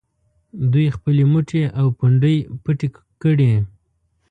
[0.71, 2.87] دوی خپلې مټې او پنډۍ پټې
[3.21, 3.51] کړي.